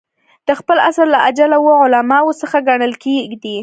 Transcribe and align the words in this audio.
د 0.47 0.49
خپل 0.59 0.77
عصر 0.87 1.05
له 1.15 1.19
اجله 1.29 1.57
وو 1.61 1.81
علماوو 1.83 2.37
څخه 2.41 2.57
ګڼل 2.69 2.93
کېدئ. 3.03 3.57